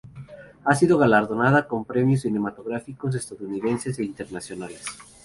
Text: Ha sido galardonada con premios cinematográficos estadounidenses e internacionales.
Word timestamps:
Ha 0.65 0.73
sido 0.73 0.97
galardonada 0.97 1.67
con 1.67 1.85
premios 1.85 2.21
cinematográficos 2.21 3.13
estadounidenses 3.13 3.99
e 3.99 4.03
internacionales. 4.03 4.83